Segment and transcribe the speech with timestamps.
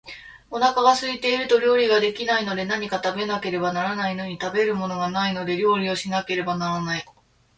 [0.49, 7.05] お腹が空いていると料理が出来ないので、何か食べなければならないのに、食べるものがないので料理をしなければならない